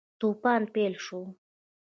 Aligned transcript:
توپان 0.19 0.61
پیل 0.73 0.93
شو. 1.05 1.21